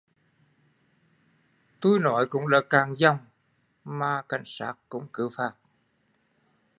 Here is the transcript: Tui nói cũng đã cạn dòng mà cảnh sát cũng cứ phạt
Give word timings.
Tui 1.79 1.99
nói 1.99 2.27
cũng 2.29 2.49
đã 2.49 2.61
cạn 2.69 2.93
dòng 2.97 3.17
mà 3.83 4.21
cảnh 4.29 4.43
sát 4.45 4.73
cũng 4.89 5.07
cứ 5.13 5.29
phạt 5.35 5.51